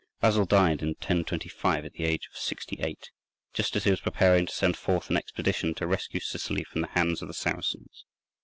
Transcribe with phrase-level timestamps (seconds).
[0.19, 3.11] Basil died in 1025 at the age of sixty eight,
[3.53, 6.87] just as he was preparing to send forth an expedition to rescue Sicily from the
[6.97, 8.03] hands of the Saracens.